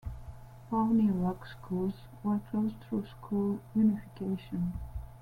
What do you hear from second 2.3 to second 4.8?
closed through school unification.